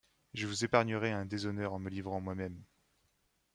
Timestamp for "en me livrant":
1.73-2.19